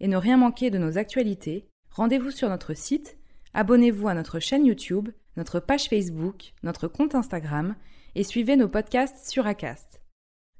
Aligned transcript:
et 0.00 0.08
ne 0.08 0.16
rien 0.16 0.36
manquer 0.36 0.70
de 0.70 0.78
nos 0.78 0.98
actualités, 0.98 1.68
rendez-vous 1.90 2.30
sur 2.30 2.48
notre 2.48 2.74
site, 2.74 3.18
abonnez-vous 3.54 4.08
à 4.08 4.14
notre 4.14 4.38
chaîne 4.38 4.66
YouTube, 4.66 5.08
notre 5.36 5.60
page 5.60 5.88
Facebook, 5.88 6.52
notre 6.62 6.88
compte 6.88 7.14
Instagram 7.14 7.74
et 8.14 8.22
suivez 8.22 8.56
nos 8.56 8.68
podcasts 8.68 9.30
sur 9.30 9.46
Acast. 9.46 10.00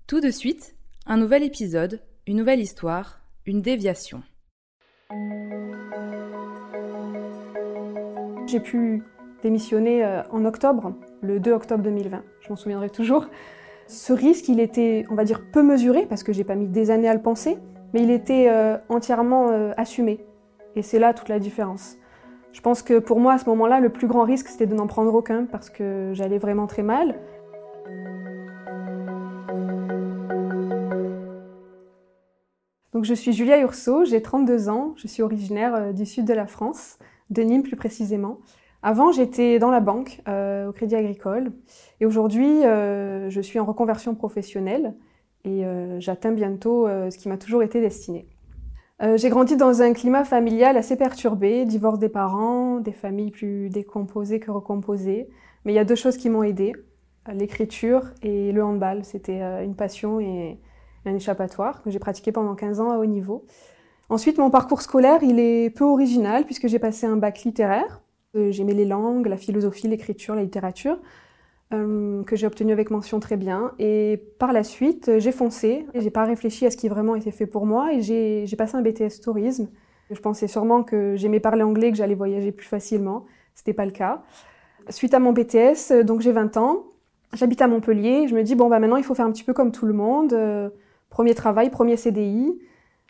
Tout 0.06 0.20
de 0.20 0.30
suite, 0.30 0.76
un 1.06 1.16
nouvel 1.16 1.42
épisode, 1.42 2.02
une 2.26 2.36
nouvelle 2.36 2.60
histoire, 2.60 3.20
une 3.46 3.62
déviation. 3.62 4.22
J'ai 8.46 8.60
pu 8.60 9.02
démissionner 9.42 10.04
euh, 10.04 10.22
en 10.30 10.44
octobre, 10.44 10.94
le 11.20 11.40
2 11.40 11.52
octobre 11.52 11.82
2020, 11.82 12.22
je 12.40 12.48
m'en 12.48 12.56
souviendrai 12.56 12.90
toujours. 12.90 13.28
Ce 13.88 14.12
risque, 14.12 14.48
il 14.48 14.60
était, 14.60 15.04
on 15.10 15.14
va 15.14 15.24
dire, 15.24 15.42
peu 15.52 15.62
mesuré 15.62 16.06
parce 16.06 16.22
que 16.22 16.32
j'ai 16.32 16.44
pas 16.44 16.56
mis 16.56 16.68
des 16.68 16.90
années 16.90 17.08
à 17.08 17.14
le 17.14 17.22
penser, 17.22 17.58
mais 17.92 18.02
il 18.02 18.10
était 18.10 18.48
euh, 18.48 18.76
entièrement 18.88 19.50
euh, 19.50 19.72
assumé. 19.76 20.24
Et 20.74 20.82
c'est 20.82 20.98
là 20.98 21.14
toute 21.14 21.28
la 21.28 21.38
différence. 21.38 21.96
Je 22.52 22.60
pense 22.60 22.82
que 22.82 22.98
pour 22.98 23.20
moi, 23.20 23.34
à 23.34 23.38
ce 23.38 23.48
moment-là, 23.50 23.80
le 23.80 23.90
plus 23.90 24.06
grand 24.06 24.24
risque, 24.24 24.48
c'était 24.48 24.66
de 24.66 24.74
n'en 24.74 24.86
prendre 24.86 25.14
aucun 25.14 25.44
parce 25.44 25.70
que 25.70 26.12
j'allais 26.14 26.38
vraiment 26.38 26.66
très 26.66 26.82
mal. 26.82 27.18
Donc, 32.92 33.04
je 33.04 33.12
suis 33.12 33.32
Julia 33.32 33.60
Urso, 33.60 34.06
j'ai 34.06 34.22
32 34.22 34.70
ans, 34.70 34.94
je 34.96 35.06
suis 35.06 35.22
originaire 35.22 35.74
euh, 35.74 35.92
du 35.92 36.06
sud 36.06 36.24
de 36.24 36.32
la 36.32 36.46
France, 36.46 36.98
de 37.28 37.42
Nîmes 37.42 37.62
plus 37.62 37.76
précisément. 37.76 38.38
Avant, 38.82 39.12
j'étais 39.12 39.58
dans 39.58 39.70
la 39.70 39.80
banque, 39.80 40.20
au 40.28 40.72
Crédit 40.72 40.94
Agricole, 40.94 41.50
et 41.98 42.06
aujourd'hui, 42.06 42.62
je 42.62 43.40
suis 43.42 43.58
en 43.58 43.64
reconversion 43.64 44.14
professionnelle 44.14 44.94
et 45.46 45.64
euh, 45.64 46.00
j'atteins 46.00 46.32
bientôt 46.32 46.86
euh, 46.86 47.10
ce 47.10 47.18
qui 47.18 47.28
m'a 47.28 47.38
toujours 47.38 47.62
été 47.62 47.80
destiné. 47.80 48.26
Euh, 49.02 49.16
j'ai 49.16 49.28
grandi 49.28 49.56
dans 49.56 49.82
un 49.82 49.92
climat 49.92 50.24
familial 50.24 50.76
assez 50.76 50.96
perturbé, 50.96 51.64
divorce 51.64 51.98
des 51.98 52.08
parents, 52.08 52.80
des 52.80 52.92
familles 52.92 53.30
plus 53.30 53.70
décomposées 53.70 54.40
que 54.40 54.50
recomposées. 54.50 55.28
Mais 55.64 55.72
il 55.72 55.76
y 55.76 55.78
a 55.78 55.84
deux 55.84 55.94
choses 55.94 56.16
qui 56.16 56.30
m'ont 56.30 56.42
aidée, 56.42 56.72
l'écriture 57.32 58.02
et 58.22 58.52
le 58.52 58.64
handball. 58.64 59.04
C'était 59.04 59.40
une 59.64 59.74
passion 59.74 60.20
et 60.20 60.58
un 61.04 61.14
échappatoire 61.14 61.82
que 61.82 61.90
j'ai 61.90 61.98
pratiqué 61.98 62.32
pendant 62.32 62.54
15 62.54 62.80
ans 62.80 62.90
à 62.90 62.98
haut 62.98 63.06
niveau. 63.06 63.44
Ensuite, 64.08 64.38
mon 64.38 64.50
parcours 64.50 64.80
scolaire, 64.80 65.22
il 65.22 65.40
est 65.40 65.70
peu 65.70 65.84
original 65.84 66.44
puisque 66.44 66.68
j'ai 66.68 66.78
passé 66.78 67.06
un 67.06 67.16
bac 67.16 67.42
littéraire. 67.42 68.00
J'aimais 68.34 68.74
les 68.74 68.84
langues, 68.84 69.26
la 69.26 69.36
philosophie, 69.36 69.88
l'écriture, 69.88 70.34
la 70.36 70.42
littérature. 70.42 70.98
Euh, 71.74 72.22
que 72.22 72.36
j'ai 72.36 72.46
obtenu 72.46 72.70
avec 72.70 72.92
mention 72.92 73.18
très 73.18 73.36
bien. 73.36 73.72
Et 73.80 74.22
par 74.38 74.52
la 74.52 74.62
suite, 74.62 75.18
j'ai 75.18 75.32
foncé. 75.32 75.84
J'ai 75.94 76.10
pas 76.10 76.24
réfléchi 76.24 76.64
à 76.64 76.70
ce 76.70 76.76
qui 76.76 76.88
vraiment 76.88 77.16
était 77.16 77.32
fait 77.32 77.46
pour 77.46 77.66
moi 77.66 77.92
et 77.92 78.02
j'ai 78.02 78.56
passé 78.56 78.76
un 78.76 78.82
BTS 78.82 79.20
tourisme. 79.20 79.68
Je 80.10 80.20
pensais 80.20 80.46
sûrement 80.46 80.84
que 80.84 81.16
j'aimais 81.16 81.40
parler 81.40 81.64
anglais, 81.64 81.90
que 81.90 81.96
j'allais 81.96 82.14
voyager 82.14 82.52
plus 82.52 82.68
facilement. 82.68 83.26
C'était 83.56 83.72
pas 83.72 83.84
le 83.84 83.90
cas. 83.90 84.22
Suite 84.90 85.14
à 85.14 85.18
mon 85.18 85.32
BTS, 85.32 86.04
donc 86.04 86.20
j'ai 86.20 86.30
20 86.30 86.56
ans, 86.56 86.84
j'habite 87.32 87.60
à 87.60 87.66
Montpellier. 87.66 88.28
Je 88.28 88.36
me 88.36 88.44
dis 88.44 88.54
bon 88.54 88.68
bah 88.68 88.78
maintenant 88.78 88.98
il 88.98 89.02
faut 89.04 89.14
faire 89.14 89.26
un 89.26 89.32
petit 89.32 89.42
peu 89.42 89.52
comme 89.52 89.72
tout 89.72 89.86
le 89.86 89.92
monde. 89.92 90.32
Euh, 90.34 90.70
premier 91.10 91.34
travail, 91.34 91.70
premier 91.70 91.96
CDI, 91.96 92.56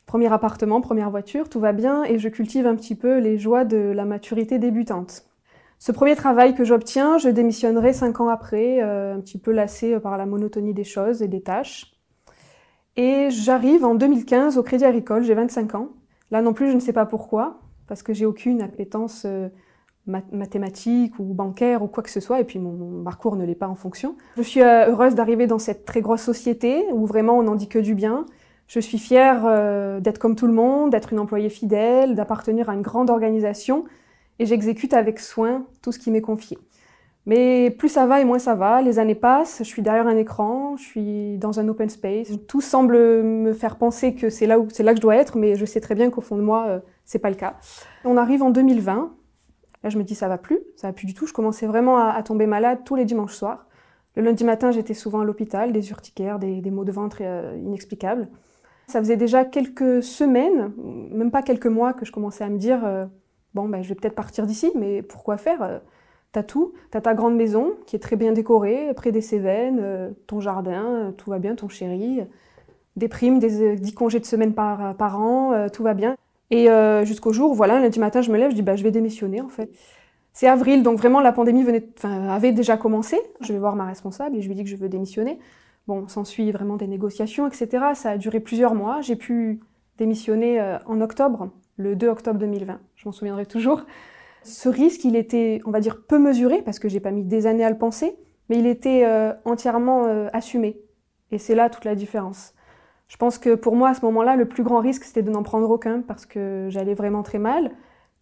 premier 0.06 0.32
appartement, 0.32 0.80
première 0.80 1.10
voiture, 1.10 1.50
tout 1.50 1.60
va 1.60 1.72
bien 1.74 2.04
et 2.04 2.18
je 2.18 2.30
cultive 2.30 2.66
un 2.66 2.74
petit 2.74 2.94
peu 2.94 3.18
les 3.18 3.36
joies 3.36 3.66
de 3.66 3.76
la 3.76 4.06
maturité 4.06 4.58
débutante. 4.58 5.26
Ce 5.78 5.92
premier 5.92 6.16
travail 6.16 6.54
que 6.54 6.64
j'obtiens, 6.64 7.18
je 7.18 7.28
démissionnerai 7.28 7.92
cinq 7.92 8.20
ans 8.20 8.28
après, 8.28 8.82
euh, 8.82 9.14
un 9.14 9.20
petit 9.20 9.38
peu 9.38 9.52
lassé 9.52 9.98
par 10.00 10.16
la 10.16 10.26
monotonie 10.26 10.72
des 10.72 10.84
choses 10.84 11.22
et 11.22 11.28
des 11.28 11.42
tâches. 11.42 11.92
Et 12.96 13.28
j'arrive 13.30 13.84
en 13.84 13.94
2015 13.94 14.56
au 14.56 14.62
Crédit 14.62 14.84
Agricole, 14.84 15.22
j'ai 15.22 15.34
25 15.34 15.74
ans. 15.74 15.90
Là 16.30 16.40
non 16.40 16.54
plus, 16.54 16.70
je 16.70 16.74
ne 16.74 16.80
sais 16.80 16.94
pas 16.94 17.04
pourquoi, 17.04 17.60
parce 17.88 18.02
que 18.02 18.14
j'ai 18.14 18.24
aucune 18.24 18.62
appétence 18.62 19.24
euh, 19.26 19.48
mathématique 20.06 21.18
ou 21.18 21.34
bancaire 21.34 21.82
ou 21.82 21.88
quoi 21.88 22.02
que 22.02 22.10
ce 22.10 22.20
soit, 22.20 22.40
et 22.40 22.44
puis 22.44 22.58
mon, 22.58 23.04
parcours 23.04 23.36
ne 23.36 23.44
l'est 23.44 23.54
pas 23.54 23.68
en 23.68 23.74
fonction. 23.74 24.16
Je 24.38 24.42
suis 24.42 24.62
euh, 24.62 24.90
heureuse 24.90 25.14
d'arriver 25.14 25.46
dans 25.46 25.58
cette 25.58 25.84
très 25.84 26.00
grosse 26.00 26.22
société 26.22 26.86
où 26.90 27.04
vraiment 27.04 27.36
on 27.38 27.42
n'en 27.42 27.54
dit 27.54 27.68
que 27.68 27.78
du 27.78 27.94
bien. 27.94 28.24
Je 28.66 28.80
suis 28.80 28.98
fière 28.98 30.00
d'être 30.00 30.18
comme 30.18 30.34
tout 30.34 30.48
le 30.48 30.52
monde, 30.52 30.90
d'être 30.90 31.12
une 31.12 31.20
employée 31.20 31.50
fidèle, 31.50 32.16
d'appartenir 32.16 32.68
à 32.68 32.74
une 32.74 32.82
grande 32.82 33.10
organisation 33.10 33.84
et 34.38 34.46
j'exécute 34.46 34.94
avec 34.94 35.18
soin 35.18 35.66
tout 35.82 35.92
ce 35.92 35.98
qui 35.98 36.10
m'est 36.10 36.20
confié. 36.20 36.58
Mais 37.26 37.70
plus 37.70 37.88
ça 37.88 38.06
va 38.06 38.20
et 38.20 38.24
moins 38.24 38.38
ça 38.38 38.54
va, 38.54 38.80
les 38.82 39.00
années 39.00 39.16
passent, 39.16 39.58
je 39.58 39.64
suis 39.64 39.82
derrière 39.82 40.06
un 40.06 40.16
écran, 40.16 40.76
je 40.76 40.84
suis 40.84 41.38
dans 41.38 41.58
un 41.58 41.66
open 41.66 41.88
space, 41.88 42.30
tout 42.46 42.60
semble 42.60 42.96
me 42.96 43.52
faire 43.52 43.76
penser 43.76 44.14
que 44.14 44.30
c'est 44.30 44.46
là 44.46 44.60
où 44.60 44.68
c'est 44.70 44.84
là 44.84 44.92
que 44.92 44.98
je 44.98 45.02
dois 45.02 45.16
être, 45.16 45.36
mais 45.36 45.56
je 45.56 45.64
sais 45.64 45.80
très 45.80 45.96
bien 45.96 46.08
qu'au 46.10 46.20
fond 46.20 46.36
de 46.36 46.42
moi, 46.42 46.66
euh, 46.68 46.80
c'est 47.04 47.18
pas 47.18 47.30
le 47.30 47.34
cas. 47.34 47.56
On 48.04 48.16
arrive 48.16 48.44
en 48.44 48.50
2020, 48.50 49.12
là 49.82 49.90
je 49.90 49.98
me 49.98 50.04
dis 50.04 50.14
ça 50.14 50.28
va 50.28 50.38
plus, 50.38 50.60
ça 50.76 50.86
va 50.86 50.92
plus 50.92 51.06
du 51.06 51.14
tout, 51.14 51.26
je 51.26 51.32
commençais 51.32 51.66
vraiment 51.66 51.98
à, 51.98 52.22
tomber 52.22 52.46
malade 52.46 52.78
tous 52.84 52.94
les 52.94 53.04
dimanches 53.04 53.34
soirs. 53.34 53.66
Le 54.14 54.22
lundi 54.22 54.44
matin, 54.44 54.70
j'étais 54.70 54.94
souvent 54.94 55.20
à 55.20 55.24
l'hôpital, 55.24 55.72
des 55.72 55.90
urticaires, 55.90 56.38
des, 56.38 56.70
maux 56.70 56.84
de 56.84 56.92
ventre 56.92 57.18
euh, 57.22 57.58
inexplicables. 57.60 58.28
Ça 58.86 59.00
faisait 59.00 59.16
déjà 59.16 59.44
quelques 59.44 60.02
semaines, 60.02 60.72
même 61.10 61.32
pas 61.32 61.42
quelques 61.42 61.66
mois, 61.66 61.92
que 61.92 62.04
je 62.06 62.12
commençais 62.12 62.44
à 62.44 62.48
me 62.48 62.56
dire 62.56 62.82
euh, 62.84 63.04
bon, 63.56 63.68
ben, 63.68 63.82
je 63.82 63.88
vais 63.88 63.94
peut-être 63.94 64.14
partir 64.14 64.46
d'ici, 64.46 64.70
mais 64.76 65.02
pourquoi 65.02 65.36
faire 65.38 65.62
euh, 65.62 65.78
T'as 66.32 66.42
tout, 66.42 66.74
t'as 66.90 67.00
ta 67.00 67.14
grande 67.14 67.34
maison 67.34 67.72
qui 67.86 67.96
est 67.96 67.98
très 67.98 68.16
bien 68.16 68.32
décorée, 68.32 68.92
près 68.94 69.10
des 69.10 69.22
Cévennes, 69.22 69.80
euh, 69.80 70.10
ton 70.26 70.40
jardin, 70.40 70.84
euh, 70.84 71.10
tout 71.10 71.30
va 71.30 71.38
bien, 71.38 71.54
ton 71.54 71.68
chéri, 71.68 72.20
des 72.96 73.08
primes, 73.08 73.38
des 73.38 73.76
10 73.76 73.92
congés 73.94 74.20
de 74.20 74.26
semaine 74.26 74.52
par, 74.52 75.20
an, 75.20 75.68
tout 75.72 75.82
va 75.82 75.94
bien. 75.94 76.16
Et 76.50 76.68
jusqu'au 77.04 77.32
jour, 77.32 77.54
voilà, 77.54 77.78
lundi 77.78 77.98
matin, 77.98 78.22
je 78.22 78.30
me 78.30 78.38
lève, 78.38 78.50
je 78.50 78.54
dis, 78.54 78.62
bah, 78.62 78.76
je 78.76 78.82
vais 78.82 78.90
démissionner 78.90 79.40
en 79.42 79.48
fait. 79.48 79.70
C'est 80.32 80.46
avril, 80.46 80.82
donc 80.82 80.98
vraiment 80.98 81.20
la 81.20 81.32
pandémie 81.32 81.62
venait, 81.62 81.86
avait 82.02 82.52
déjà 82.52 82.78
commencé. 82.78 83.18
Je 83.40 83.52
vais 83.52 83.58
voir 83.58 83.76
ma 83.76 83.84
responsable 83.84 84.36
et 84.36 84.42
je 84.42 84.48
lui 84.48 84.54
dis 84.54 84.64
que 84.64 84.70
je 84.70 84.76
veux 84.76 84.88
démissionner. 84.88 85.38
Bon, 85.86 86.08
s'ensuit 86.08 86.50
vraiment 86.52 86.76
des 86.76 86.86
négociations, 86.86 87.46
etc. 87.46 87.84
Ça 87.94 88.10
a 88.10 88.16
duré 88.16 88.40
plusieurs 88.40 88.74
mois. 88.74 89.02
J'ai 89.02 89.16
pu 89.16 89.60
démissionner 89.98 90.76
en 90.86 91.00
octobre 91.00 91.50
le 91.76 91.96
2 91.96 92.08
octobre 92.08 92.38
2020. 92.38 92.80
Je 92.96 93.04
m'en 93.06 93.12
souviendrai 93.12 93.46
toujours. 93.46 93.82
Ce 94.42 94.68
risque, 94.68 95.04
il 95.04 95.16
était, 95.16 95.60
on 95.66 95.70
va 95.70 95.80
dire, 95.80 96.02
peu 96.06 96.18
mesuré, 96.18 96.62
parce 96.62 96.78
que 96.78 96.88
j'ai 96.88 97.00
pas 97.00 97.10
mis 97.10 97.24
des 97.24 97.46
années 97.46 97.64
à 97.64 97.70
le 97.70 97.78
penser, 97.78 98.16
mais 98.48 98.58
il 98.58 98.66
était 98.66 99.04
euh, 99.04 99.32
entièrement 99.44 100.06
euh, 100.06 100.28
assumé. 100.32 100.80
Et 101.32 101.38
c'est 101.38 101.54
là 101.54 101.68
toute 101.68 101.84
la 101.84 101.94
différence. 101.94 102.54
Je 103.08 103.16
pense 103.16 103.38
que 103.38 103.54
pour 103.54 103.76
moi, 103.76 103.90
à 103.90 103.94
ce 103.94 104.04
moment-là, 104.04 104.36
le 104.36 104.46
plus 104.46 104.62
grand 104.62 104.78
risque, 104.78 105.04
c'était 105.04 105.22
de 105.22 105.30
n'en 105.30 105.42
prendre 105.42 105.68
aucun, 105.68 106.00
parce 106.00 106.26
que 106.26 106.68
j'allais 106.70 106.94
vraiment 106.94 107.22
très 107.22 107.38
mal, 107.38 107.72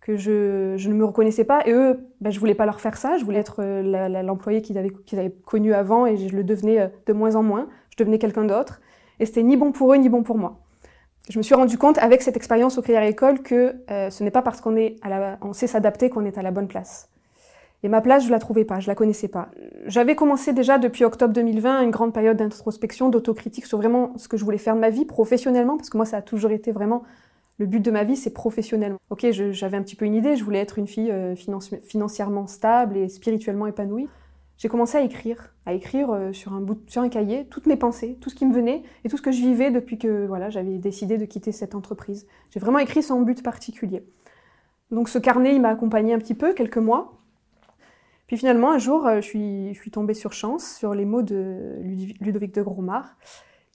que 0.00 0.16
je, 0.16 0.88
ne 0.88 0.94
me 0.94 1.04
reconnaissais 1.04 1.44
pas. 1.44 1.66
Et 1.66 1.72
eux, 1.72 2.00
ben, 2.20 2.30
je 2.30 2.40
voulais 2.40 2.54
pas 2.54 2.66
leur 2.66 2.80
faire 2.80 2.96
ça, 2.96 3.16
je 3.18 3.24
voulais 3.24 3.38
être 3.38 3.60
euh, 3.60 4.22
l'employé 4.22 4.62
qu'ils 4.62 4.78
avaient, 4.78 4.92
avaient 5.12 5.34
connu 5.44 5.74
avant, 5.74 6.06
et 6.06 6.16
je 6.16 6.34
le 6.34 6.44
devenais 6.44 6.90
de 7.06 7.12
moins 7.12 7.36
en 7.36 7.42
moins. 7.42 7.68
Je 7.90 7.96
devenais 8.02 8.18
quelqu'un 8.18 8.44
d'autre. 8.44 8.80
Et 9.20 9.26
c'était 9.26 9.42
ni 9.42 9.56
bon 9.56 9.72
pour 9.72 9.92
eux, 9.92 9.96
ni 9.96 10.08
bon 10.08 10.22
pour 10.22 10.38
moi 10.38 10.63
je 11.30 11.38
me 11.38 11.42
suis 11.42 11.54
rendu 11.54 11.78
compte 11.78 11.98
avec 11.98 12.22
cette 12.22 12.36
expérience 12.36 12.76
au 12.76 12.82
Crédit 12.82 12.98
Agricole 12.98 13.40
que 13.40 13.76
euh, 13.90 14.10
ce 14.10 14.22
n'est 14.22 14.30
pas 14.30 14.42
parce 14.42 14.60
qu'on 14.60 14.76
est 14.76 14.96
à 15.02 15.08
la, 15.08 15.38
on 15.40 15.52
sait 15.52 15.66
s'adapter 15.66 16.10
qu'on 16.10 16.24
est 16.24 16.36
à 16.36 16.42
la 16.42 16.50
bonne 16.50 16.68
place. 16.68 17.08
Et 17.82 17.88
ma 17.88 18.00
place, 18.00 18.24
je 18.24 18.30
la 18.30 18.38
trouvais 18.38 18.64
pas, 18.64 18.80
je 18.80 18.86
la 18.86 18.94
connaissais 18.94 19.28
pas. 19.28 19.48
J'avais 19.86 20.16
commencé 20.16 20.54
déjà 20.54 20.78
depuis 20.78 21.04
octobre 21.04 21.34
2020 21.34 21.82
une 21.82 21.90
grande 21.90 22.14
période 22.14 22.38
d'introspection, 22.38 23.10
d'autocritique 23.10 23.66
sur 23.66 23.76
vraiment 23.78 24.12
ce 24.16 24.26
que 24.26 24.38
je 24.38 24.44
voulais 24.44 24.58
faire 24.58 24.74
de 24.74 24.80
ma 24.80 24.88
vie 24.88 25.04
professionnellement, 25.04 25.76
parce 25.76 25.90
que 25.90 25.98
moi, 25.98 26.06
ça 26.06 26.18
a 26.18 26.22
toujours 26.22 26.50
été 26.50 26.72
vraiment 26.72 27.02
le 27.58 27.66
but 27.66 27.80
de 27.80 27.90
ma 27.90 28.04
vie, 28.04 28.16
c'est 28.16 28.32
professionnellement. 28.32 28.98
Ok, 29.10 29.26
j'avais 29.30 29.76
un 29.76 29.82
petit 29.82 29.96
peu 29.96 30.06
une 30.06 30.14
idée, 30.14 30.34
je 30.36 30.44
voulais 30.44 30.60
être 30.60 30.78
une 30.78 30.86
fille 30.86 31.10
euh, 31.10 31.34
financièrement 31.82 32.46
stable 32.46 32.96
et 32.96 33.08
spirituellement 33.08 33.66
épanouie. 33.66 34.08
J'ai 34.56 34.68
commencé 34.68 34.96
à 34.96 35.02
écrire, 35.02 35.52
à 35.66 35.72
écrire 35.72 36.10
euh, 36.12 36.32
sur 36.32 36.52
un, 36.52 37.08
cahier 37.08 37.46
toutes 37.46 37.66
mes 37.66 37.76
pensées, 37.76 38.16
tout 38.20 38.30
ce 38.30 38.34
qui 38.34 38.46
me 38.46 38.54
venait 38.54 38.82
et 39.04 39.08
tout 39.08 39.16
ce 39.16 39.22
que 39.22 39.32
je 39.32 39.40
vivais 39.40 39.70
depuis 39.70 39.98
que 39.98 40.26
voilà, 40.26 40.50
j'avais 40.50 40.78
décidé 40.78 41.18
de 41.18 41.24
quitter 41.24 41.52
cette 41.52 41.74
entreprise. 41.74 42.26
J'ai 42.50 42.60
vraiment 42.60 42.78
écrit 42.78 43.02
sans 43.02 43.20
but 43.20 43.42
particulier. 43.42 44.04
Donc 44.90 45.08
ce 45.08 45.18
carnet, 45.18 45.54
il 45.54 45.60
m'a 45.60 45.70
accompagné 45.70 46.14
un 46.14 46.18
petit 46.18 46.34
peu, 46.34 46.54
quelques 46.54 46.78
mois. 46.78 47.20
Puis 48.26 48.36
finalement, 48.36 48.70
un 48.70 48.78
jour, 48.78 49.06
euh, 49.06 49.16
je 49.16 49.26
suis, 49.26 49.74
je 49.74 49.80
suis 49.80 49.90
tombée 49.90 50.14
sur 50.14 50.32
chance, 50.32 50.76
sur 50.76 50.94
les 50.94 51.04
mots 51.04 51.22
de 51.22 51.76
Ludovic 52.20 52.54
de 52.54 52.62
Gromard, 52.62 53.16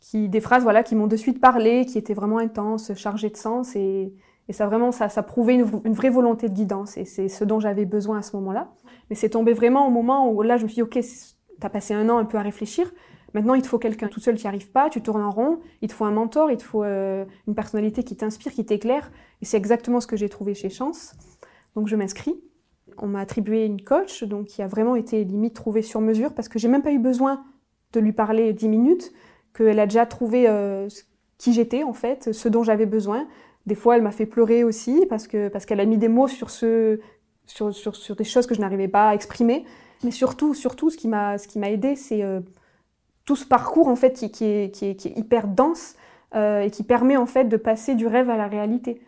qui, 0.02 0.30
des 0.30 0.42
phrases 0.42 0.64
voilà, 0.64 0.81
qui 0.81 0.96
m'ont 0.96 1.08
de 1.08 1.18
suite 1.18 1.42
parlé, 1.42 1.86
qui 1.86 1.98
étaient 1.98 2.14
vraiment 2.14 2.38
intenses, 2.38 2.94
chargées 2.96 3.30
de 3.30 3.38
sens, 3.38 3.76
et, 3.76 4.14
et 4.50 4.54
ça 4.54 4.66
vraiment, 4.66 4.92
ça, 4.92 5.10
ça 5.10 5.22
prouvait 5.22 5.54
une, 5.54 5.94
vraie 5.94 6.10
volonté 6.10 6.50
de 6.50 6.54
guidance, 6.56 6.98
et 6.98 7.06
c'est 7.06 7.30
ce 7.30 7.44
dont 7.46 7.60
j'avais 7.60 7.86
besoin 7.86 8.18
à 8.18 8.22
ce 8.24 8.36
moment-là. 8.36 8.74
Mais 9.10 9.16
c'est 9.16 9.30
tombé 9.30 9.54
vraiment 9.54 9.88
au 9.88 9.92
moment 9.92 10.30
où 10.31 10.42
là, 10.42 10.57
je 10.57 10.63
me 10.63 10.68
suis 10.68 10.75
dit, 10.75 10.81
ok, 10.81 11.00
t'as 11.60 11.69
passé 11.69 11.94
un 11.94 12.10
an 12.10 12.18
un 12.18 12.25
peu 12.25 12.38
à 12.38 12.42
réfléchir, 12.42 12.92
maintenant 13.36 13.54
il 13.54 13.62
te 13.62 13.68
faut 13.68 13.78
quelqu'un. 13.78 14.07
Tout 14.07 14.19
seul, 14.19 14.36
tu 14.38 14.46
n'y 14.46 14.48
arrives 14.48 14.72
pas, 14.72 14.90
tu 14.90 15.01
tournes 15.04 15.22
en 15.22 15.30
rond, 15.30 15.60
il 15.84 15.88
te 15.88 15.94
faut 15.94 16.06
un 16.06 16.12
mentor, 16.12 16.50
il 16.50 16.57
te 16.57 16.63
faut 16.63 16.84
euh, 16.84 17.25
une 17.48 17.54
personnalité 17.54 18.04
qui 18.04 18.18
t'inspire, 18.18 18.51
qui 18.51 18.66
t'éclaire, 18.66 19.12
et 19.44 19.46
c'est 19.46 19.57
exactement 19.57 20.00
ce 20.00 20.07
que 20.07 20.18
j'ai 20.18 20.30
trouvé 20.30 20.56
chez 20.56 20.72
Chance. 20.72 21.13
Donc 21.75 21.88
je 21.88 21.95
m'inscris. 21.95 22.34
On 22.98 23.07
m'a 23.07 23.19
attribué 23.19 23.66
une 23.66 23.81
coach, 23.81 24.24
donc 24.24 24.48
qui 24.48 24.63
a 24.63 24.68
vraiment 24.68 24.95
été 24.95 25.24
limite 25.25 25.54
trouvée 25.54 25.84
sur 25.84 26.02
mesure, 26.02 26.34
parce 26.34 26.50
que 26.50 26.57
j'ai 26.57 26.68
même 26.68 26.81
pas 26.81 26.92
eu 26.92 27.00
besoin 27.00 27.44
de 27.94 28.00
lui 28.00 28.13
parler 28.13 28.52
dix 28.54 28.68
minutes, 28.68 29.13
qu'elle 29.56 29.80
a 29.80 29.86
déjà 29.86 30.07
trouvé 30.07 30.50
euh, 30.50 30.88
qui 31.38 31.54
j'étais 31.54 31.84
en 31.84 31.94
fait, 31.94 32.34
ce 32.34 32.50
dont 32.50 32.63
j'avais 32.63 32.88
besoin. 32.88 33.28
Des 33.69 33.75
fois, 33.75 33.95
elle 33.95 34.01
m'a 34.01 34.12
fait 34.12 34.25
pleurer 34.25 34.63
aussi 34.63 35.06
parce 35.10 35.27
que 35.27 35.48
parce 35.48 35.68
qu'elle 35.68 35.80
a 35.80 35.86
mis 35.86 36.00
des 36.00 36.07
mots 36.07 36.27
sur 36.27 36.50
ce 36.50 37.00
sur, 37.45 37.71
sur, 37.71 37.95
sur 37.95 38.16
des 38.16 38.24
choses 38.24 38.48
que 38.48 38.56
je 38.56 38.62
n'arrivais 38.62 38.88
pas 38.88 39.10
à 39.10 39.13
exprimer. 39.13 39.63
Mais 40.04 40.10
surtout, 40.12 40.56
surtout, 40.56 40.89
ce 40.89 40.98
qui 40.98 41.07
m'a, 41.07 41.38
ce 41.38 41.48
qui 41.48 41.60
m'a 41.60 41.69
aidé, 41.69 41.95
c'est 41.95 42.24
euh, 42.24 42.39
tout 43.25 43.36
ce 43.36 43.45
parcours 43.45 43.89
en 43.89 43.95
fait 43.95 44.13
qui, 44.13 44.31
qui, 44.31 44.45
est, 44.45 44.74
qui, 44.74 44.86
est, 44.88 44.95
qui 44.95 45.10
est, 45.10 45.18
hyper 45.18 45.48
dense 45.48 45.95
euh, 46.33 46.62
et 46.62 46.71
qui 46.71 46.81
permet 46.81 47.16
en 47.16 47.27
fait 47.27 47.45
de 47.45 47.57
passer 47.57 47.94
du 47.94 48.07
rêve 48.07 48.30
à 48.30 48.38
la 48.38 48.48
réalité. 48.48 49.01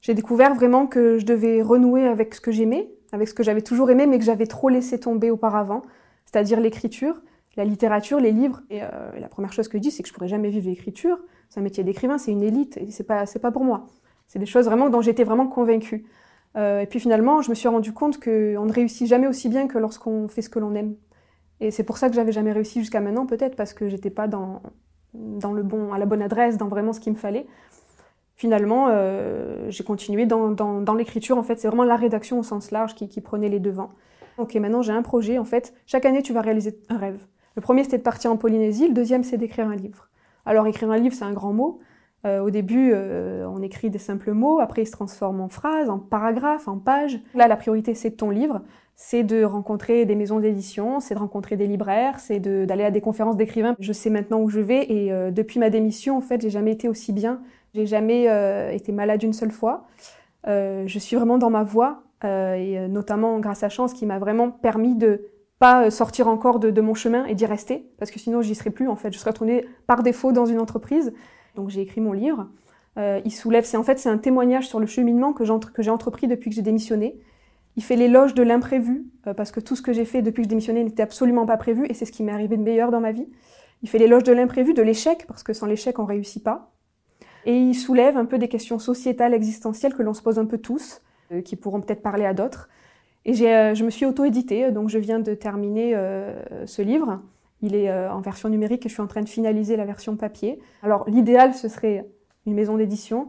J'ai 0.00 0.14
découvert 0.14 0.54
vraiment 0.54 0.86
que 0.86 1.18
je 1.18 1.26
devais 1.26 1.60
renouer 1.60 2.06
avec 2.06 2.34
ce 2.34 2.40
que 2.40 2.50
j'aimais, 2.50 2.88
avec 3.12 3.28
ce 3.28 3.34
que 3.34 3.42
j'avais 3.42 3.60
toujours 3.60 3.90
aimé, 3.90 4.06
mais 4.06 4.18
que 4.18 4.24
j'avais 4.24 4.46
trop 4.46 4.70
laissé 4.70 4.98
tomber 4.98 5.30
auparavant, 5.30 5.82
c'est-à-dire 6.24 6.60
l'écriture, 6.60 7.20
la 7.56 7.64
littérature, 7.64 8.18
les 8.18 8.32
livres. 8.32 8.62
Et 8.70 8.82
euh, 8.82 8.88
la 9.20 9.28
première 9.28 9.52
chose 9.52 9.68
que 9.68 9.76
je 9.76 9.82
dis, 9.82 9.90
c'est 9.90 10.02
que 10.02 10.08
je 10.08 10.14
pourrais 10.14 10.28
jamais 10.28 10.48
vivre 10.48 10.68
l'écriture. 10.68 11.18
C'est 11.52 11.60
un 11.60 11.64
métier 11.64 11.84
d'écrivain, 11.84 12.16
c'est 12.16 12.30
une 12.30 12.42
élite, 12.42 12.78
et 12.78 12.90
c'est 12.90 13.04
pas, 13.04 13.26
c'est 13.26 13.38
pas 13.38 13.50
pour 13.50 13.62
moi. 13.62 13.86
C'est 14.26 14.38
des 14.38 14.46
choses 14.46 14.64
vraiment 14.64 14.88
dont 14.88 15.02
j'étais 15.02 15.22
vraiment 15.22 15.46
convaincue. 15.46 16.06
Euh, 16.56 16.80
et 16.80 16.86
puis 16.86 16.98
finalement, 16.98 17.42
je 17.42 17.50
me 17.50 17.54
suis 17.54 17.68
rendu 17.68 17.92
compte 17.92 18.18
qu'on 18.18 18.30
ne 18.64 18.72
réussit 18.72 19.06
jamais 19.06 19.26
aussi 19.26 19.50
bien 19.50 19.68
que 19.68 19.76
lorsqu'on 19.76 20.28
fait 20.28 20.40
ce 20.40 20.48
que 20.48 20.58
l'on 20.58 20.74
aime. 20.74 20.94
Et 21.60 21.70
c'est 21.70 21.82
pour 21.82 21.98
ça 21.98 22.08
que 22.08 22.14
j'avais 22.14 22.32
jamais 22.32 22.52
réussi 22.52 22.80
jusqu'à 22.80 23.02
maintenant, 23.02 23.26
peut-être 23.26 23.54
parce 23.54 23.74
que 23.74 23.90
j'étais 23.90 24.08
pas 24.08 24.28
dans, 24.28 24.62
dans 25.12 25.52
le 25.52 25.62
bon, 25.62 25.92
à 25.92 25.98
la 25.98 26.06
bonne 26.06 26.22
adresse, 26.22 26.56
dans 26.56 26.68
vraiment 26.68 26.94
ce 26.94 27.00
qu'il 27.00 27.12
me 27.12 27.18
fallait. 27.18 27.46
Finalement, 28.34 28.86
euh, 28.88 29.66
j'ai 29.68 29.84
continué 29.84 30.24
dans, 30.24 30.52
dans, 30.52 30.94
l'écriture. 30.94 31.36
En 31.36 31.42
fait, 31.42 31.60
c'est 31.60 31.68
vraiment 31.68 31.84
la 31.84 31.96
rédaction 31.96 32.38
au 32.38 32.42
sens 32.42 32.70
large 32.70 32.94
qui, 32.94 33.10
qui 33.10 33.20
prenait 33.20 33.50
les 33.50 33.60
devants. 33.60 33.90
Ok, 34.38 34.54
maintenant 34.54 34.80
j'ai 34.80 34.92
un 34.92 35.02
projet. 35.02 35.36
En 35.36 35.44
fait, 35.44 35.74
chaque 35.84 36.06
année, 36.06 36.22
tu 36.22 36.32
vas 36.32 36.40
réaliser 36.40 36.78
un 36.88 36.96
rêve. 36.96 37.26
Le 37.56 37.60
premier, 37.60 37.84
c'était 37.84 37.98
de 37.98 38.02
partir 38.02 38.32
en 38.32 38.38
Polynésie. 38.38 38.88
Le 38.88 38.94
deuxième, 38.94 39.22
c'est 39.22 39.36
d'écrire 39.36 39.68
un 39.68 39.76
livre. 39.76 40.08
Alors, 40.46 40.66
écrire 40.66 40.90
un 40.90 40.98
livre, 40.98 41.14
c'est 41.14 41.24
un 41.24 41.32
grand 41.32 41.52
mot. 41.52 41.80
Euh, 42.24 42.40
au 42.40 42.50
début, 42.50 42.92
euh, 42.94 43.46
on 43.48 43.62
écrit 43.62 43.90
des 43.90 43.98
simples 43.98 44.32
mots, 44.32 44.60
après 44.60 44.82
ils 44.82 44.86
se 44.86 44.92
transforment 44.92 45.40
en 45.40 45.48
phrases, 45.48 45.90
en 45.90 45.98
paragraphes, 45.98 46.68
en 46.68 46.78
pages. 46.78 47.18
Là, 47.34 47.48
la 47.48 47.56
priorité, 47.56 47.94
c'est 47.94 48.12
ton 48.12 48.30
livre, 48.30 48.62
c'est 48.94 49.24
de 49.24 49.42
rencontrer 49.42 50.04
des 50.04 50.14
maisons 50.14 50.38
d'édition, 50.38 51.00
c'est 51.00 51.14
de 51.14 51.18
rencontrer 51.18 51.56
des 51.56 51.66
libraires, 51.66 52.20
c'est 52.20 52.38
d'aller 52.38 52.84
à 52.84 52.90
des 52.90 53.00
conférences 53.00 53.36
d'écrivains. 53.36 53.74
Je 53.80 53.92
sais 53.92 54.10
maintenant 54.10 54.40
où 54.40 54.48
je 54.48 54.60
vais 54.60 54.84
et 54.92 55.12
euh, 55.12 55.30
depuis 55.30 55.58
ma 55.58 55.70
démission, 55.70 56.16
en 56.16 56.20
fait, 56.20 56.40
j'ai 56.40 56.50
jamais 56.50 56.72
été 56.72 56.88
aussi 56.88 57.12
bien. 57.12 57.40
J'ai 57.74 57.86
jamais 57.86 58.28
euh, 58.28 58.70
été 58.70 58.92
malade 58.92 59.22
une 59.22 59.32
seule 59.32 59.50
fois. 59.50 59.86
Euh, 60.46 60.84
je 60.86 60.98
suis 60.98 61.16
vraiment 61.16 61.38
dans 61.38 61.50
ma 61.50 61.64
voie 61.64 62.02
et 62.24 62.78
notamment 62.88 63.40
grâce 63.40 63.64
à 63.64 63.68
Chance 63.68 63.92
qui 63.92 64.06
m'a 64.06 64.20
vraiment 64.20 64.48
permis 64.48 64.94
de 64.94 65.31
pas 65.62 65.92
sortir 65.92 66.26
encore 66.26 66.58
de, 66.58 66.80
mon 66.80 66.92
chemin 66.92 67.24
et 67.26 67.36
d'y 67.36 67.46
rester 67.46 67.86
parce 67.96 68.10
que 68.10 68.18
sinon 68.18 68.42
j'y 68.42 68.56
serais 68.56 68.70
plus 68.70 68.88
en 68.88 68.96
fait. 68.96 69.12
Je 69.12 69.18
serais 69.20 69.30
retournée 69.30 69.64
par 69.86 70.02
défaut 70.02 70.32
dans 70.32 70.44
une 70.44 70.58
entreprise. 70.58 71.12
Donc 71.54 71.70
j'ai 71.70 71.82
écrit 71.82 72.00
mon 72.00 72.12
livre. 72.12 72.48
Euh, 72.98 73.20
il 73.24 73.30
soulève, 73.30 73.64
c'est 73.64 73.76
en 73.76 73.84
fait 73.84 74.00
c'est 74.00 74.08
un 74.08 74.18
témoignage 74.18 74.66
sur 74.66 74.80
le 74.80 74.86
cheminement 74.86 75.32
que 75.32 75.44
j'ai 75.44 75.90
entrepris 75.90 76.26
depuis 76.26 76.50
que 76.50 76.56
j'ai 76.56 76.62
démissionné. 76.62 77.16
Il 77.76 77.84
fait 77.84 77.94
l'éloge 77.94 78.34
de 78.34 78.42
l'imprévu 78.42 79.06
euh, 79.28 79.34
parce 79.34 79.52
que 79.52 79.60
tout 79.60 79.76
ce 79.76 79.82
que 79.82 79.92
j'ai 79.92 80.04
fait 80.04 80.20
depuis 80.20 80.42
que 80.42 80.46
j'ai 80.46 80.48
démissionné 80.48 80.82
n'était 80.82 81.04
absolument 81.04 81.46
pas 81.46 81.56
prévu 81.56 81.86
et 81.88 81.94
c'est 81.94 82.06
ce 82.06 82.12
qui 82.12 82.24
m'est 82.24 82.32
arrivé 82.32 82.56
de 82.56 82.62
meilleur 82.64 82.90
dans 82.90 83.00
ma 83.00 83.12
vie. 83.12 83.28
Il 83.84 83.88
fait 83.88 83.98
l'éloge 83.98 84.24
de 84.24 84.32
l'imprévu, 84.32 84.74
de 84.74 84.82
l'échec 84.82 85.26
parce 85.28 85.44
que 85.44 85.52
sans 85.52 85.66
l'échec 85.66 85.96
on 86.00 86.04
réussit 86.04 86.42
pas. 86.42 86.72
Et 87.44 87.56
il 87.56 87.74
soulève 87.74 88.16
un 88.16 88.24
peu 88.24 88.38
des 88.38 88.48
questions 88.48 88.80
sociétales, 88.80 89.32
existentielles 89.32 89.94
que 89.94 90.02
l'on 90.02 90.12
se 90.12 90.22
pose 90.22 90.40
un 90.40 90.46
peu 90.46 90.58
tous, 90.58 91.02
euh, 91.30 91.40
qui 91.40 91.54
pourront 91.54 91.80
peut-être 91.80 92.02
parler 92.02 92.24
à 92.24 92.34
d'autres. 92.34 92.68
Et 93.24 93.34
j'ai, 93.34 93.74
je 93.74 93.84
me 93.84 93.90
suis 93.90 94.04
auto-éditée, 94.04 94.70
donc 94.72 94.88
je 94.88 94.98
viens 94.98 95.20
de 95.20 95.34
terminer 95.34 95.96
ce 96.66 96.82
livre. 96.82 97.20
Il 97.62 97.76
est 97.76 97.88
euh, 97.88 98.12
en 98.12 98.20
version 98.20 98.48
numérique 98.48 98.84
et 98.84 98.88
je 98.88 98.94
suis 98.94 99.02
en 99.02 99.06
train 99.06 99.22
de 99.22 99.28
finaliser 99.28 99.76
la 99.76 99.84
version 99.84 100.16
papier. 100.16 100.60
Alors 100.82 101.08
l'idéal, 101.08 101.54
ce 101.54 101.68
serait 101.68 102.06
une 102.44 102.54
maison 102.54 102.76
d'édition, 102.76 103.28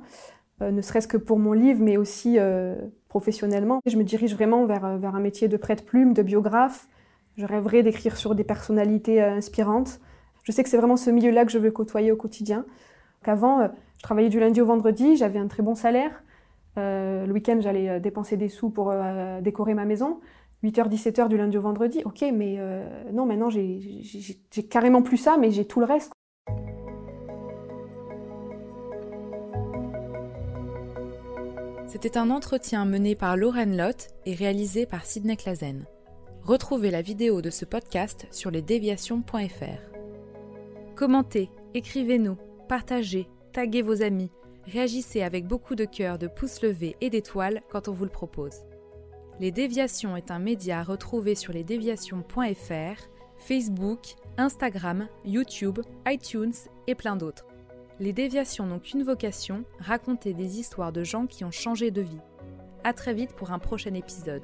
euh, 0.61 0.71
ne 0.71 0.81
serait-ce 0.81 1.07
que 1.07 1.17
pour 1.17 1.37
mon 1.37 1.53
livre, 1.53 1.79
mais 1.81 1.97
aussi 1.97 2.39
euh, 2.39 2.75
professionnellement. 3.09 3.79
Je 3.85 3.95
me 3.95 4.03
dirige 4.03 4.33
vraiment 4.33 4.65
vers, 4.65 4.97
vers 4.97 5.15
un 5.15 5.19
métier 5.19 5.47
de 5.47 5.55
prête-plume, 5.55 6.13
de 6.13 6.23
biographe. 6.23 6.87
Je 7.37 7.45
rêverais 7.45 7.83
d'écrire 7.83 8.17
sur 8.17 8.33
des 8.33 8.43
personnalités 8.43 9.21
inspirantes. 9.21 9.99
Je 10.43 10.51
sais 10.51 10.63
que 10.63 10.69
c'est 10.69 10.77
vraiment 10.77 10.97
ce 10.97 11.09
milieu-là 11.11 11.45
que 11.45 11.51
je 11.51 11.59
veux 11.59 11.71
côtoyer 11.71 12.11
au 12.11 12.15
quotidien. 12.15 12.65
Avant, 13.23 13.69
je 13.97 14.03
travaillais 14.03 14.29
du 14.29 14.39
lundi 14.39 14.61
au 14.61 14.65
vendredi, 14.65 15.15
j'avais 15.15 15.39
un 15.39 15.47
très 15.47 15.63
bon 15.63 15.73
salaire. 15.73 16.23
Le 16.75 17.31
week-end, 17.31 17.59
j'allais 17.61 17.99
dépenser 17.99 18.37
des 18.37 18.49
sous 18.49 18.69
pour 18.69 18.93
décorer 19.41 19.73
ma 19.73 19.85
maison. 19.85 20.19
8h, 20.63 20.87
17h 20.89 21.27
du 21.27 21.37
lundi 21.37 21.57
au 21.57 21.61
vendredi, 21.61 22.01
ok, 22.05 22.23
mais 22.33 22.55
euh, 22.57 23.11
non, 23.11 23.25
maintenant 23.25 23.49
j'ai 23.49 23.81
carrément 24.69 25.01
plus 25.01 25.17
ça, 25.17 25.37
mais 25.37 25.51
j'ai 25.51 25.65
tout 25.65 25.81
le 25.81 25.85
reste. 25.85 26.13
C'était 31.87 32.17
un 32.17 32.29
entretien 32.29 32.85
mené 32.85 33.13
par 33.13 33.37
Lauren 33.37 33.65
Lott 33.65 34.07
et 34.25 34.33
réalisé 34.33 34.85
par 34.85 35.05
Sidney 35.05 35.35
Clazen. 35.35 35.85
Retrouvez 36.43 36.91
la 36.91 37.01
vidéo 37.01 37.41
de 37.41 37.49
ce 37.49 37.65
podcast 37.65 38.25
sur 38.31 38.49
lesdéviations.fr. 38.49 39.91
Commentez, 40.95 41.49
écrivez-nous, 41.73 42.37
partagez, 42.69 43.29
taguez 43.51 43.81
vos 43.81 44.01
amis, 44.01 44.31
réagissez 44.65 45.21
avec 45.21 45.47
beaucoup 45.47 45.75
de 45.75 45.85
cœur, 45.85 46.17
de 46.17 46.27
pouces 46.27 46.61
levés 46.61 46.95
et 47.01 47.09
d'étoiles 47.09 47.61
quand 47.69 47.87
on 47.87 47.93
vous 47.93 48.05
le 48.05 48.11
propose. 48.11 48.65
Les 49.39 49.51
Déviations 49.51 50.15
est 50.15 50.31
un 50.31 50.39
média 50.39 50.79
à 50.79 50.83
retrouver 50.83 51.35
sur 51.35 51.53
lesdéviations.fr, 51.53 53.01
Facebook, 53.37 54.15
Instagram, 54.37 55.07
YouTube, 55.25 55.79
iTunes 56.07 56.53
et 56.87 56.95
plein 56.95 57.15
d'autres. 57.15 57.45
Les 57.99 58.13
Déviations 58.13 58.65
n'ont 58.65 58.79
qu'une 58.79 59.03
vocation, 59.03 59.65
raconter 59.79 60.33
des 60.33 60.59
histoires 60.59 60.91
de 60.91 61.03
gens 61.03 61.25
qui 61.25 61.43
ont 61.43 61.51
changé 61.51 61.91
de 61.91 62.01
vie. 62.01 62.21
À 62.83 62.93
très 62.93 63.13
vite 63.13 63.33
pour 63.33 63.51
un 63.51 63.59
prochain 63.59 63.93
épisode. 63.93 64.43